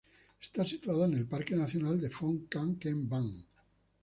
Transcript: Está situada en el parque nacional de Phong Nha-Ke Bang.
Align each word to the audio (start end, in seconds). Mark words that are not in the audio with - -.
Está 0.41 0.65
situada 0.65 1.05
en 1.05 1.13
el 1.13 1.27
parque 1.27 1.55
nacional 1.55 2.01
de 2.01 2.09
Phong 2.09 2.49
Nha-Ke 2.49 2.95
Bang. 3.13 3.31